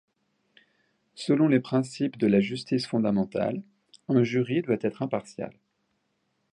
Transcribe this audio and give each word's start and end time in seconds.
Selon 1.13 1.47
les 1.47 1.59
principes 1.59 2.17
de 2.17 2.25
la 2.25 2.39
justice 2.41 2.87
fondamentale, 2.87 3.61
un 4.07 4.23
jury 4.23 4.63
doit 4.63 4.77
être 4.81 5.03
impartial. 5.03 5.53